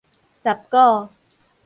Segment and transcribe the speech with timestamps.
[0.41, 1.11] 十股